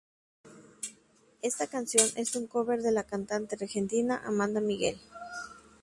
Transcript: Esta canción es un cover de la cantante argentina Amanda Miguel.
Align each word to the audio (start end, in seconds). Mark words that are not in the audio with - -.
Esta 1.43 1.67
canción 1.67 2.09
es 2.15 2.35
un 2.35 2.47
cover 2.47 2.81
de 2.81 2.91
la 2.91 3.03
cantante 3.03 3.55
argentina 3.61 4.19
Amanda 4.25 4.59
Miguel. 4.59 4.99